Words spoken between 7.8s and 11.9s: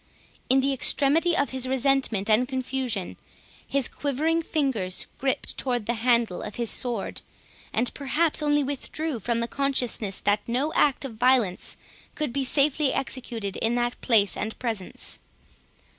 perhaps only withdrew, from the consciousness that no act of violence